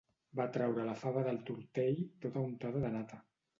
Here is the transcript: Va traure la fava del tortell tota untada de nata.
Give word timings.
Va 0.37 0.45
traure 0.55 0.85
la 0.87 0.95
fava 1.01 1.23
del 1.27 1.37
tortell 1.51 2.01
tota 2.27 2.45
untada 2.47 2.85
de 2.89 2.93
nata. 2.99 3.25